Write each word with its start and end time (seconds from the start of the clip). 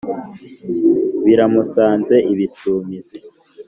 biramusanze 1.25 2.15
ibisumizi 2.33 3.17